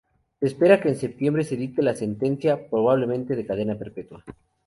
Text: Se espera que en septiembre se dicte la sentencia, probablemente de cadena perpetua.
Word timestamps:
Se 0.39 0.47
espera 0.47 0.81
que 0.81 0.89
en 0.89 0.95
septiembre 0.95 1.43
se 1.43 1.55
dicte 1.55 1.83
la 1.83 1.93
sentencia, 1.95 2.67
probablemente 2.71 3.35
de 3.35 3.45
cadena 3.45 3.77
perpetua. 3.77 4.23